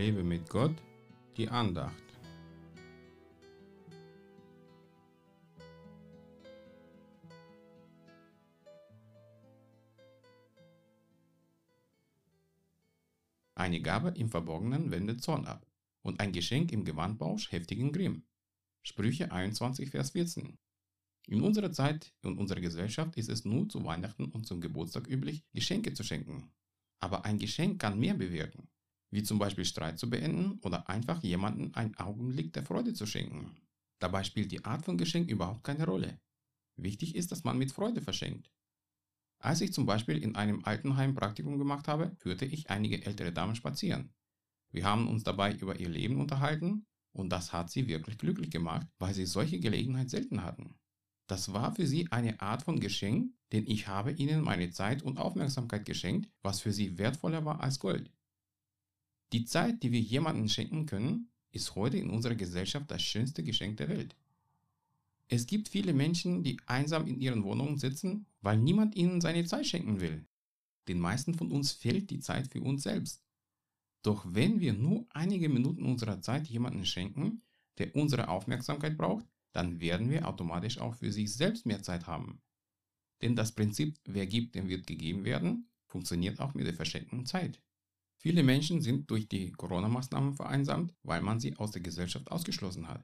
Lebe 0.00 0.22
mit 0.22 0.48
Gott, 0.48 0.74
die 1.36 1.46
Andacht. 1.46 1.92
Eine 13.54 13.82
Gabe 13.82 14.14
im 14.16 14.30
Verborgenen 14.30 14.90
wendet 14.90 15.22
Zorn 15.22 15.44
ab 15.44 15.66
und 16.00 16.18
ein 16.18 16.32
Geschenk 16.32 16.72
im 16.72 16.86
Gewandbausch 16.86 17.52
heftigen 17.52 17.92
Grimm. 17.92 18.22
Sprüche 18.82 19.30
21, 19.30 19.90
Vers 19.90 20.12
14. 20.12 20.56
In 21.26 21.42
unserer 21.42 21.72
Zeit 21.72 22.14
und 22.22 22.38
unserer 22.38 22.62
Gesellschaft 22.62 23.18
ist 23.18 23.28
es 23.28 23.44
nur 23.44 23.68
zu 23.68 23.84
Weihnachten 23.84 24.24
und 24.24 24.46
zum 24.46 24.62
Geburtstag 24.62 25.08
üblich, 25.08 25.44
Geschenke 25.52 25.92
zu 25.92 26.04
schenken. 26.04 26.50
Aber 27.00 27.26
ein 27.26 27.38
Geschenk 27.38 27.78
kann 27.78 27.98
mehr 27.98 28.14
bewirken 28.14 28.66
wie 29.10 29.22
zum 29.22 29.38
Beispiel 29.38 29.64
Streit 29.64 29.98
zu 29.98 30.08
beenden 30.08 30.58
oder 30.62 30.88
einfach 30.88 31.22
jemanden 31.22 31.74
einen 31.74 31.96
Augenblick 31.96 32.52
der 32.52 32.64
Freude 32.64 32.94
zu 32.94 33.06
schenken. 33.06 33.56
Dabei 33.98 34.24
spielt 34.24 34.52
die 34.52 34.64
Art 34.64 34.84
von 34.84 34.96
Geschenk 34.96 35.28
überhaupt 35.28 35.64
keine 35.64 35.84
Rolle. 35.84 36.20
Wichtig 36.76 37.14
ist, 37.14 37.32
dass 37.32 37.44
man 37.44 37.58
mit 37.58 37.72
Freude 37.72 38.00
verschenkt. 38.00 38.50
Als 39.38 39.60
ich 39.60 39.72
zum 39.72 39.86
Beispiel 39.86 40.18
in 40.18 40.36
einem 40.36 40.64
Altenheim 40.64 41.14
Praktikum 41.14 41.58
gemacht 41.58 41.88
habe, 41.88 42.14
führte 42.18 42.44
ich 42.44 42.70
einige 42.70 43.04
ältere 43.04 43.32
Damen 43.32 43.56
spazieren. 43.56 44.14
Wir 44.70 44.84
haben 44.84 45.08
uns 45.08 45.24
dabei 45.24 45.54
über 45.54 45.78
ihr 45.80 45.88
Leben 45.88 46.20
unterhalten 46.20 46.86
und 47.12 47.30
das 47.30 47.52
hat 47.52 47.70
sie 47.70 47.88
wirklich 47.88 48.18
glücklich 48.18 48.50
gemacht, 48.50 48.86
weil 48.98 49.14
sie 49.14 49.26
solche 49.26 49.58
Gelegenheit 49.58 50.10
selten 50.10 50.44
hatten. 50.44 50.78
Das 51.26 51.52
war 51.52 51.74
für 51.74 51.86
sie 51.86 52.10
eine 52.10 52.40
Art 52.40 52.62
von 52.62 52.80
Geschenk, 52.80 53.32
denn 53.52 53.66
ich 53.66 53.88
habe 53.88 54.12
ihnen 54.12 54.42
meine 54.42 54.70
Zeit 54.70 55.02
und 55.02 55.18
Aufmerksamkeit 55.18 55.84
geschenkt, 55.84 56.30
was 56.42 56.60
für 56.60 56.72
sie 56.72 56.98
wertvoller 56.98 57.44
war 57.44 57.60
als 57.60 57.78
Gold. 57.78 58.12
Die 59.32 59.44
Zeit, 59.44 59.82
die 59.82 59.92
wir 59.92 60.00
jemandem 60.00 60.48
schenken 60.48 60.86
können, 60.86 61.28
ist 61.52 61.74
heute 61.76 61.98
in 61.98 62.10
unserer 62.10 62.34
Gesellschaft 62.34 62.90
das 62.90 63.02
schönste 63.02 63.44
Geschenk 63.44 63.76
der 63.76 63.88
Welt. 63.88 64.16
Es 65.28 65.46
gibt 65.46 65.68
viele 65.68 65.92
Menschen, 65.92 66.42
die 66.42 66.58
einsam 66.66 67.06
in 67.06 67.20
ihren 67.20 67.44
Wohnungen 67.44 67.78
sitzen, 67.78 68.26
weil 68.40 68.58
niemand 68.58 68.96
ihnen 68.96 69.20
seine 69.20 69.44
Zeit 69.44 69.66
schenken 69.66 70.00
will. 70.00 70.26
Den 70.88 70.98
meisten 70.98 71.34
von 71.34 71.52
uns 71.52 71.70
fehlt 71.70 72.10
die 72.10 72.18
Zeit 72.18 72.48
für 72.48 72.60
uns 72.60 72.82
selbst. 72.82 73.22
Doch 74.02 74.26
wenn 74.28 74.58
wir 74.58 74.72
nur 74.72 75.06
einige 75.10 75.48
Minuten 75.48 75.84
unserer 75.84 76.20
Zeit 76.20 76.48
jemandem 76.48 76.84
schenken, 76.84 77.42
der 77.78 77.94
unsere 77.94 78.28
Aufmerksamkeit 78.28 78.96
braucht, 78.96 79.26
dann 79.52 79.80
werden 79.80 80.10
wir 80.10 80.26
automatisch 80.26 80.78
auch 80.78 80.96
für 80.96 81.12
sich 81.12 81.32
selbst 81.32 81.66
mehr 81.66 81.82
Zeit 81.82 82.08
haben. 82.08 82.40
Denn 83.22 83.36
das 83.36 83.52
Prinzip, 83.52 83.98
wer 84.04 84.26
gibt, 84.26 84.54
dem 84.54 84.68
wird 84.68 84.86
gegeben 84.86 85.24
werden, 85.24 85.68
funktioniert 85.86 86.40
auch 86.40 86.54
mit 86.54 86.66
der 86.66 86.74
verschenkten 86.74 87.26
Zeit. 87.26 87.60
Viele 88.22 88.42
Menschen 88.42 88.82
sind 88.82 89.10
durch 89.10 89.28
die 89.28 89.50
Corona-Maßnahmen 89.52 90.34
vereinsamt, 90.34 90.94
weil 91.02 91.22
man 91.22 91.40
sie 91.40 91.56
aus 91.56 91.70
der 91.70 91.80
Gesellschaft 91.80 92.30
ausgeschlossen 92.30 92.86
hat. 92.86 93.02